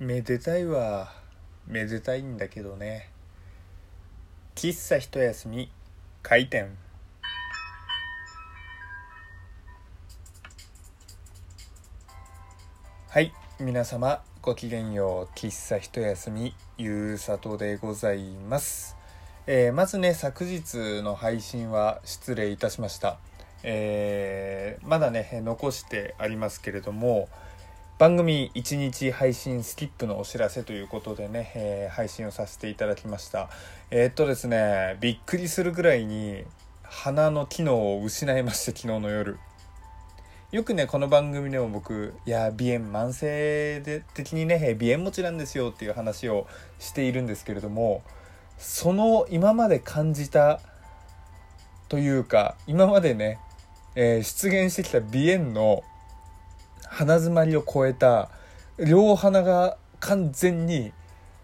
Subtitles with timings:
[0.00, 1.12] めでたいは
[1.68, 3.10] めでたいんだけどね。
[4.56, 5.70] 喫茶一休み。
[6.20, 6.76] 開店。
[13.08, 13.32] はい。
[13.60, 15.38] 皆様ごきげんよう。
[15.38, 16.56] 喫茶一休み。
[16.76, 18.96] ゆうさとでございます、
[19.46, 23.20] えーまずね昨日の配信は失礼いたしました。
[23.62, 27.28] えーまだね残してありますけれども
[27.96, 33.48] 番組1日配信スキップのお知らせということでね、えー配信をさせていただきました。
[33.92, 36.42] えーっとですねびっくりするぐらいに
[36.82, 39.38] 鼻の機能を失いまして昨日の夜。
[40.50, 46.48] よくねこの番組でも僕いや鼻炎慢性で的にね鼻炎持ちなんですよっていう話を
[46.80, 48.02] しているんですけれども
[48.58, 50.60] その今まで感じた
[51.88, 53.38] というか今までね、
[53.94, 55.84] えー出現してきた鼻炎の
[56.94, 58.30] 鼻づまりを超えた
[58.78, 60.92] 両鼻が完全に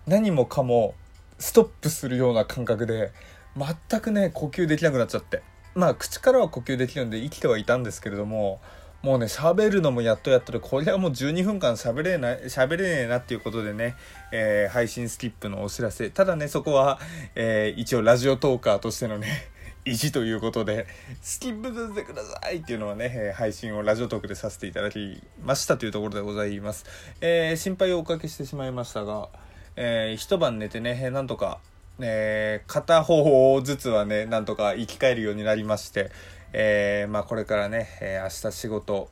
[0.07, 0.95] 何もかも
[1.39, 3.13] ストップするような感覚で
[3.57, 5.43] 全くね呼吸できなくなっちゃって。
[5.75, 8.61] まあ口からは呼吸できるんで生きてはいたんですけれども
[9.03, 13.95] もうね喋るのもやっとやっとでこれはもう12分間喋れない喋れねえなっていうことでね、
[14.33, 16.11] えー配信スキップのお知らせ。
[16.11, 16.99] ただねそこは、
[17.35, 19.49] えー一応ラジオトーカーとしてのね
[19.85, 20.87] 意地ということで
[21.23, 26.85] スキップさせてくださいっていうのはね、配信をラジオトークでさせていただきましたというところでございます、
[27.23, 29.29] えー心配をおかけしてしまいましたが、
[29.77, 31.61] えー一晩寝てねなんとか、
[31.99, 36.11] えー片方ずつはねなんとか生き返るようになりまして、
[36.53, 39.09] えーまあ、これからね、えー明日仕事、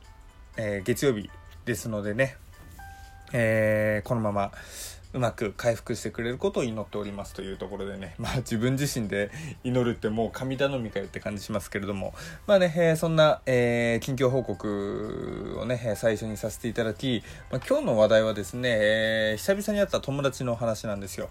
[0.55, 1.31] えー月曜日
[1.65, 2.37] ですのでね、
[3.33, 4.51] えーこのまま
[5.11, 9.31] うまく回復してくれることを祈っておりますというところでね、 まあ自分自身で
[9.63, 12.13] 祈るってもう神頼みかよって感じしますけれども、
[12.45, 21.29] まあね、えーそんな、えー近況報告をね、最初にさせていただき、まあ、今日の話題はですね、えー久々に会った友達の話なんですよ。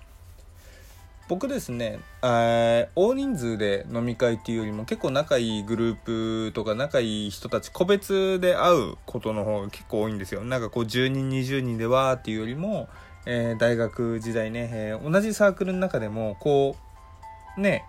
[1.29, 10.43] 僕ですね、えー大人数で飲み会っていうよりも結構仲いいグループとか仲いい人たち個別で会うことの方が結構多いんですよ。
[10.43, 12.89] なんかこう10人20人でわーっていうよりも、
[13.31, 16.77] えー大学時代ね、えー同じサークルの中でもこ
[17.57, 17.85] うね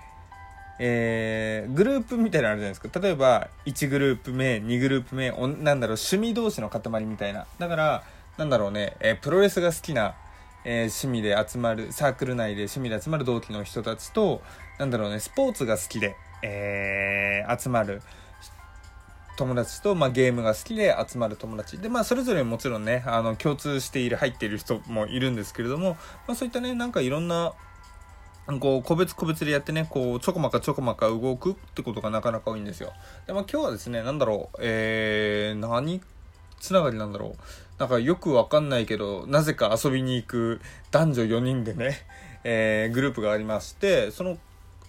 [0.80, 3.00] えーグループみたいなのあるじゃないですか。
[3.00, 7.48] 例えば1グループ目2グループ目おなんだろう趣味同士の塊みたいな。
[7.58, 8.04] だから
[8.38, 10.16] なんだろうね、えプロレスが好きな
[10.66, 14.42] え趣味で集まるサークル内で趣味で集まる同期の人たちと
[14.78, 18.02] なんだろうねスポーツが好きで、え集まる。
[19.40, 21.78] 友達と、まあ、ゲームが好きで集まる友達。
[21.78, 25.92] で、まあ、それぞれもちろんねあの共通している入っている人もいるんですけれども、
[26.28, 27.54] まあ、そういったねなんかいろんな
[28.60, 32.92] こう個別個別でやってねこうちょこまかちょこまか動くってことがなかなか多いんですよ。
[33.28, 36.02] で、まあ、今日はですねなんだろうえー、何
[36.60, 37.34] つながりなんだろう。
[37.80, 40.60] なんかよくわかんないけどなぜか遊びに行く
[40.92, 42.06] 男女4人でね、
[42.44, 44.38] えーグループがありましてその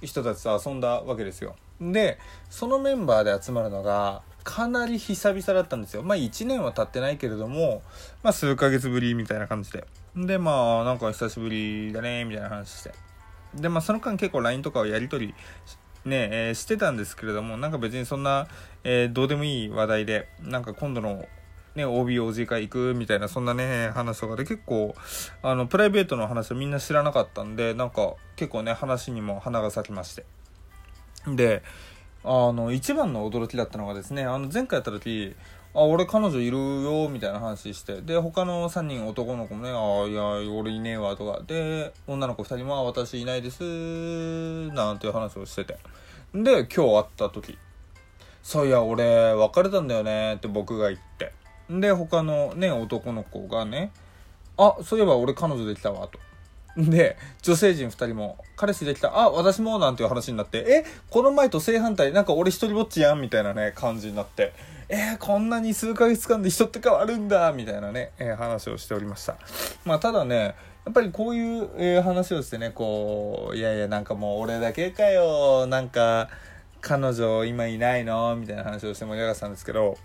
[0.03, 1.55] 人たちと遊んだわけですよ。
[1.81, 2.19] で
[2.51, 6.03] そのメンバーで集まるのがかなり久々だったんですよ。
[6.03, 7.83] まあ1年は経ってないけれども
[8.23, 9.87] まあ数ヶ月ぶりみたいな感じで。
[10.17, 12.93] でまあなんか久しぶりだねみたいな話して。
[13.55, 15.35] でまあその間結構 LINE とかをやり取り
[16.05, 18.47] ねえーしてたんですけれどもなんか別にそんな、
[18.85, 21.27] えーどうでもいい話題でなんか今度の
[21.75, 24.95] ね、OBOG 会行くみたいなそんなね話とかで結構
[25.43, 30.25] あのプライベートの話はみんな知らなかったんでなんか結構ね話にも花が咲きまして。
[31.27, 31.63] で
[32.23, 35.35] あの一番の驚きだったのがですねあの前回やった時
[35.73, 43.63] 「あ俺彼女いるよ」みたいな話してで他の3人男の子もね「あいや俺いねえわ」とかで女の子2人も「私いないです」
[44.75, 45.79] なんていう話をしてて
[46.35, 47.57] で今日会った時
[48.43, 51.33] 「そういや俺別れたんだよね」って僕が言って
[51.71, 53.93] で他のね男の子がね
[54.59, 56.19] 「あそういえば俺彼女できたわ」と。
[56.77, 64.53] で女性陣2人も「彼氏できたあ私も」なんていう話になって「えこの前と正反対なんか俺一人ぼっちやん」みたいなね感じになって
[64.89, 69.37] 「えー、こんなに数ヶ月間で人って変わるんだ」みたいなね、えー話をしておりました
[69.85, 70.55] まあただね
[70.87, 76.29] やっぱりこういう、えー話をしてねこう「いやいやなんかもう俺だけかよなんか
[76.81, 79.99] 彼女今いないの?」みたいな話をして盛り上がってたんですけど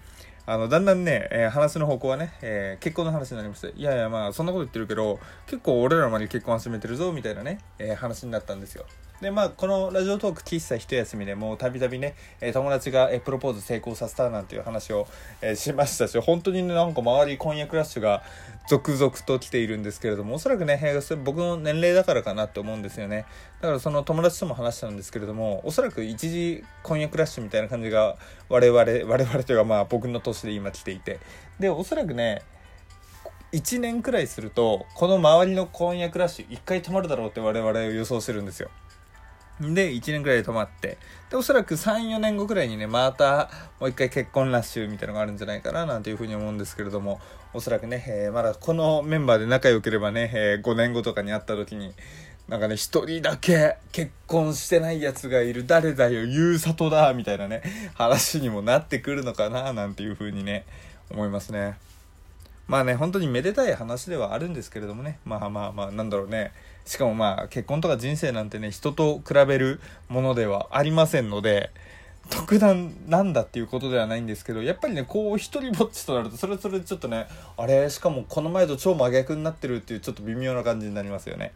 [0.48, 8.86] あのだんだんね、えー話の方向はね、えー結婚の話になりましていやいやまあそんなこと言ってるけど結構俺らまで結婚始めてるぞみたいなね、えー話になったんですよ。
[9.22, 15.08] でまあこのラジオトーク喫茶一休みでもうたびたびね、え友達が、えプロポーズ成功させたなんていう話を、
[15.42, 18.24] えしましたし本当にねなんか周り婚約ラッシュが
[18.68, 20.82] 続々と来ているんですけれどもおそらくね、
[21.24, 23.26] 僕の年齢だからかなって思うんですよね。
[23.62, 28.18] だからその友達とも話したんですけれどもおそらく一時婚約ラッシュみたいな感じが
[28.50, 31.20] 我々我々というかまあ僕の年で今来ていて。
[31.60, 32.42] でおそらくね
[33.54, 38.70] 1年くらいするとこの周りの婚約ラッシュ1回止まるだろうって我々は予想してるんですよ。
[39.60, 40.98] で1年くらいで止まって
[41.30, 43.50] でおそらく34年後くらいにねまた
[43.80, 47.22] もう一回結婚ラッシュみたいなのがあるんじゃないかななんていうふうに思うんですけれども
[47.54, 51.94] おそらくね、えー、まだこのメンバーで仲良ければね、えー、5年後とかに会った時に
[52.48, 57.64] なんかね、一人だけ結婚してないやつがいる、誰だよ、ゆうさとだ、みたいなね、
[57.96, 60.64] 話にもなってくるのかな、なんていう風にね、
[61.10, 61.76] 思いますね。
[62.68, 66.52] まあね、本当にめでたい話ではあるんですけれどもね、まあまあまあ、なんだろうね。
[66.86, 71.72] しかもまあ、結婚とか人生なんてね、人と比べるものではありませんので、
[72.30, 77.28] 特段なんだっていうことではないんですけどやっぱりねこう一人ぼっちとなるとそれそれちょっとね
[77.58, 81.54] あれしかもこの前と超真逆になってるっていうちょっと微妙な感じになりますよね。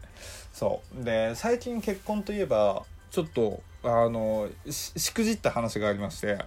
[0.53, 1.03] そう。
[1.03, 6.37] で最近結婚といえばちょっとあのしくじった話がありまして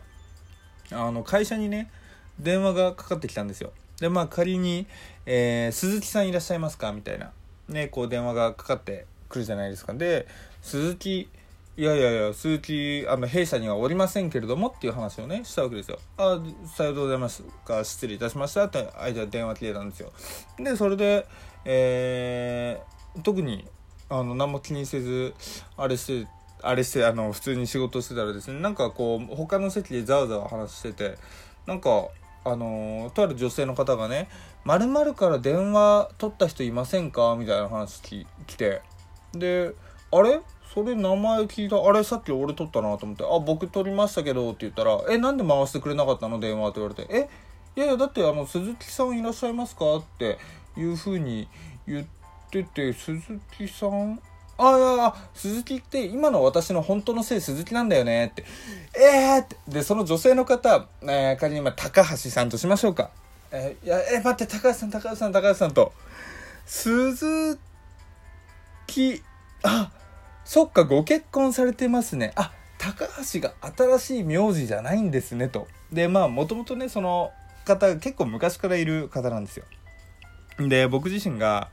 [0.92, 1.90] あの会社にね
[2.38, 3.72] 電話がかかってきたんですよ。
[4.00, 4.86] でまあ仮に、
[5.26, 7.32] えー、鈴木さんいらっしゃいますか?」みたいな。
[7.72, 10.26] ねこう電話がかかってくるじゃないですかで
[10.62, 11.28] 鈴木
[11.74, 15.98] いやいやいや、鈴木、あの、弊社にはおりませんけれどもっていう話をね、したわけですよ。
[16.18, 20.12] あ、さようでございますか、失礼いたしましたって、相手は電話切れたんですよ。
[20.58, 21.26] で、それで、
[21.64, 23.66] えー、特に、
[24.10, 25.32] あの、何も気にせず、
[25.78, 26.28] あれして、
[26.60, 31.16] あれして、あの、普通に仕事してたらですね、なんかこう、他の席でざわざわ話してて、
[31.66, 32.08] なんか、
[32.44, 34.28] あのとある女性の方がね
[34.64, 38.82] 「まるから電話取った人いませんか?」みたいな話き来て。
[39.32, 39.74] で
[40.12, 40.40] 「あれ？
[40.74, 41.76] それ名前聞いた。
[41.86, 46.40] あれさっき俺取ったなと思って「あ僕取りましたけど」って言ったら「えなんで回してくれなかったの？
[46.40, 47.28] 電話」って言われて「え？
[47.76, 50.38] いやいやだってあの鈴木さんいらっしゃいますか?」って
[50.76, 51.46] いうふうに
[51.86, 52.06] 言っ
[52.50, 54.20] てて鈴木さん？
[54.64, 58.44] あいや鈴木って今の私の本当のせい鈴木なんだよねって
[58.98, 63.10] えーってでその女性の方、えー、仮に今高橋さんとしましょうか
[63.50, 65.92] えー、いやえー、待って高橋さん高橋さん高橋さんと
[66.66, 67.58] 鈴
[68.86, 69.22] 木
[69.62, 69.90] あ
[70.44, 72.32] そっか、ご結婚されてますね。
[72.34, 75.68] あ、高橋が新しい名字じゃないんですね、と。
[75.92, 77.30] で、まあ、もともとね、その
[77.64, 79.64] 方、結構昔からいる方なんですよ。
[80.58, 81.70] で、僕自身が、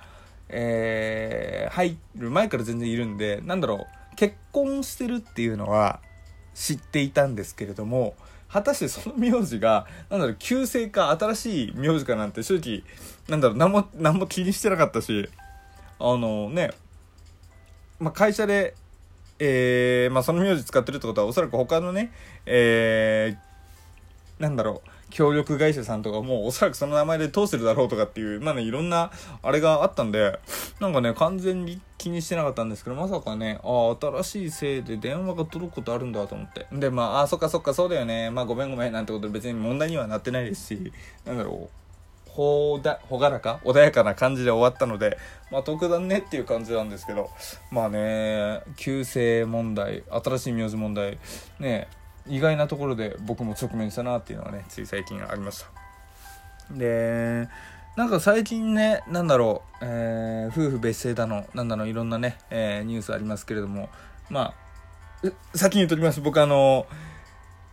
[0.50, 6.02] えー、入る前から全然いるんで、なんだろう、結婚してるっていうのは
[6.54, 8.16] 知っていたんですけれども、
[8.52, 12.84] 果たしてその名字が、なんだろう、旧姓か新しい名字かなんて正直、
[13.28, 15.30] なんだろう、何も、何も気にしてなかったし、
[16.00, 16.72] あのね、
[18.00, 18.74] まあ、会社で、
[19.38, 22.12] えー、まあ、その名字使ってるってことはおそらく他のね、
[22.46, 29.12] えー、なんだろう、協力会社さんとかもおそらくその名前で通してるだろうとかっていう、まあね、いろんな
[29.42, 30.40] あれがあったんで、
[30.80, 36.68] なんかね、完全に気にしてなかったんですけど、まさかね、ああ、新しいせいで電話が届くことあるんだと思って。
[36.72, 38.30] で、まあ、ああ、そっかそっか、そうだよね。
[38.30, 40.92] まあ、ごめんごめんなんてことで別に問題にはなってないですし、
[41.26, 41.80] なんだろう、
[42.40, 45.18] ほだ朗らか穏やかな感じで終わったので、
[45.52, 47.30] まあ、特段ねっていう感じなんですけど
[47.70, 51.18] まあね旧姓問題新しい名字問題
[51.60, 51.90] ね
[52.30, 55.68] 意外なところで僕も直面したなっていうのはねつい最近ありました。
[56.72, 57.48] で
[57.96, 63.90] なんか最近ねなんだろう、えー、夫婦別姓だのなんだのいろんなね、えー、ニュースありますけれども
[64.30, 64.54] ま
[65.24, 66.22] あ先に言っときます。
[66.22, 66.86] 僕あの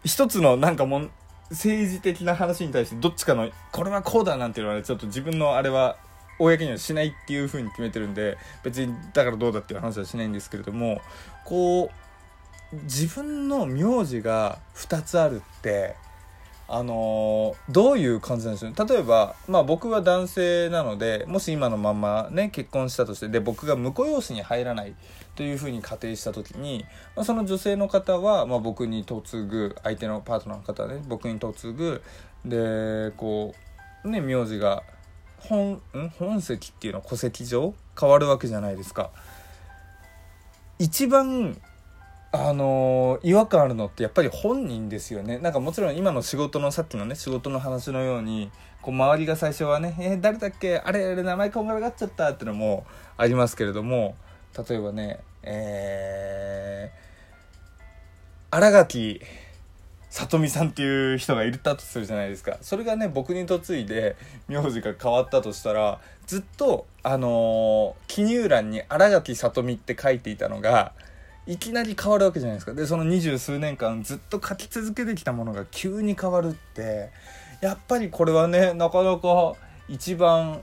[0.05, 1.09] 一つのなんかも
[1.51, 5.97] 政治的な話に対してどっちかのこれはこうだなんていうのは、ね、ちょっと自分のあれは
[6.39, 11.01] 公にはしないっていう風に決めてるんで別にだからどうだっていう話はしないんですけれども
[11.45, 11.91] こう
[12.73, 15.95] 自分の名字が2つあるって
[16.69, 24.95] あのー、どういう感じなんでしょうね例えば、まあ、僕は男性なのでもし今のままね結婚したとしてで僕が婿養子に入らない
[25.37, 32.03] というふうに仮定した時に、まあ、その女性の方は、まあ、僕に嫁ぐ相手のパートナーの方はね僕に嫁ぐ
[32.45, 33.55] でこ
[34.05, 34.83] うね名字が
[35.39, 36.09] 本ん？
[36.19, 39.11] 本籍っていうのは戸籍上変わるわけじゃないですか。
[40.79, 41.57] 一番
[42.33, 45.39] あの、違和感あるのってやっぱり本人ですよね。
[45.39, 48.51] なんかもちろん今の仕事のさっきのね仕事の話のように
[48.83, 50.79] こう周りが最初はね「えー、誰だっけ？
[50.79, 52.85] あれあれ名前こんがらがっちゃった」ってのも
[53.17, 54.17] ありますけれども
[54.69, 59.21] 例えばねえー、新垣
[60.11, 62.59] 里美さんっていう人がいたとするじゃないですか。
[62.61, 64.17] それがね僕に嫁いで
[64.49, 70.93] 名字が変わったとしたらずっとあのー、記入欄に新垣里美って書いていたのが
[71.47, 77.11] いきなり変わるわけじゃないですかでその二十数年間ずっと書き続けてきたものが急に変わるって
[77.61, 79.55] やっぱりこれはねなかなか
[79.89, 80.63] 一番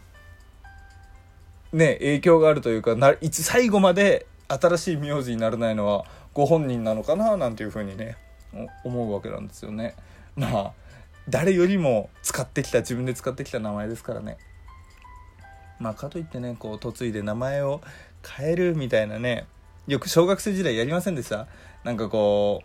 [1.71, 8.17] ね影響があるというかないつ最後まで新しい名字にならないのはご本人なのかななんていうふうにね
[8.83, 9.95] 思うわけなんですよね。
[10.35, 10.71] まあ
[11.29, 14.37] 誰よりも使ってきた自分で使ってきた名前ですからね。
[15.79, 17.81] まあかといってねこう嫁いで名前を
[18.37, 19.47] 変えるみたいなね
[19.87, 21.47] よく小学生時代やりませんでした？
[21.83, 22.63] なんかこ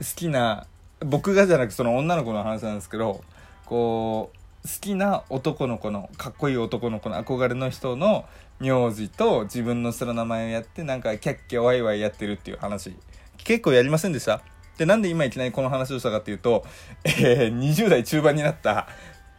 [0.00, 0.66] う好きな
[1.00, 3.22] 僕がじゃなくその女の子の話なんですけど
[3.64, 8.24] こう好きな男の子のかっこいい男の子の憧れの人の
[8.60, 12.96] 名字と自分の下の名前をやってなんかキャッキャワイワイやってるっていう話。
[13.38, 14.42] 結構やりませんでした？
[14.78, 16.64] でなんで今いきなりこの話をしたかっていうと、
[17.04, 18.88] えー、20代中盤になった、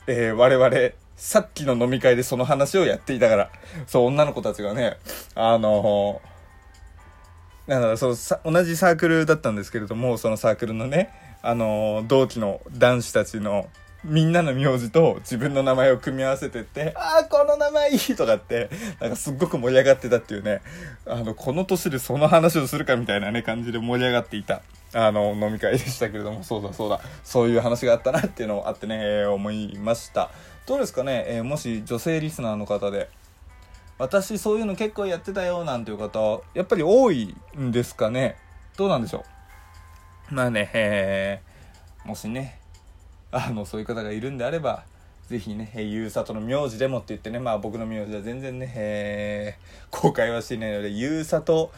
[0.07, 3.51] えー、我々さっきの飲み会でその話をやっていたから。
[3.85, 4.97] そう女の子たちがね
[5.35, 6.36] あのー、
[7.67, 13.67] だろうそう同じサークルだったんですけれどもそのサークルのねあの同期の男子たちの
[14.03, 18.69] みんなの名字と自分の名前を組み合わせてって、ああ、この名前いいとかって、
[19.01, 20.61] なんかすっごく盛り上がってたっていうね、
[21.05, 24.61] あの、この年でその話をするかみたいなね、感じで盛り上がっていた、
[24.93, 30.29] あの、飲み会でしたけれども、そうだそうだ、そういう話があったなっていうのをあってね、えー、思いました。
[30.67, 33.09] どうですかね、えー、もし女性リスナーの方で、
[33.99, 38.37] 私そういうの結構やってたよなんていう方、やっぱり多いんですかね。
[38.77, 39.23] どうなんでしょ
[40.31, 40.35] う？
[40.35, 42.59] まあね、えー、もしね、
[43.31, 44.83] あのそういう方がいるんであれば
[45.27, 51.71] ぜひねえ、ゆうさとの名字でもって言ってね、まあ僕の名字は全然ね、えー、公開はしていないので、ゆうさと、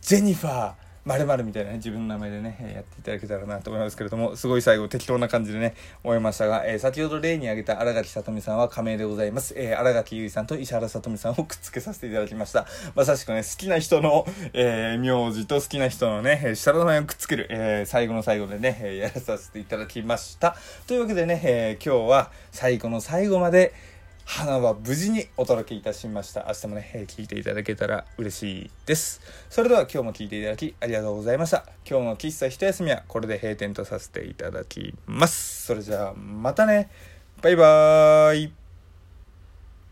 [0.00, 0.72] ジェニファー、
[1.04, 9.52] まるみたいなね、自分の名前でね、やっていただけたらなと思いますけれども、すごい最後適当な感じでね、思いましたが、えー、先ほど例に挙げた荒垣さとみさんは加盟でございます。
[9.56, 12.66] えー、荒垣結衣さんと石原さとみさんをくっつけさせていただきました。
[12.94, 20.56] まさしくね、好きな人の、えー、名字と好きな人のね、下の名前をくっつける、えー、最後の最後でね、えやらさせていただきました。
[20.86, 23.74] というわけでね、え今日は最後の最後まで、
[24.34, 26.46] 花は無事にお届けいたしました。
[26.48, 29.20] 明日もね、えー、聞いていただけたら嬉しいです。
[29.50, 31.66] それでは今日も聞いていただきありがとうございました。
[31.88, 35.66] 今日の喫茶一休みはこれで閉店とさせていただきます。
[35.66, 36.88] それじゃあまたね。
[37.42, 38.61] バイバーイ。